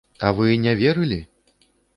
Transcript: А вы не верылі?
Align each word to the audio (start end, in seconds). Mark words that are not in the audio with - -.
А 0.27 0.31
вы 0.39 0.47
не 0.63 0.73
верылі? 0.81 1.21